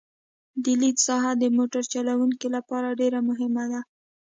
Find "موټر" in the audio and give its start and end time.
1.57-1.83